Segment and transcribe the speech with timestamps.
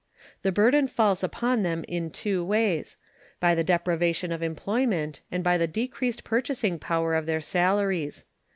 [0.41, 2.97] The burden falls upon them in two ways
[3.39, 8.25] by the deprivation of employment and by the decreased purchasing power of their salaries.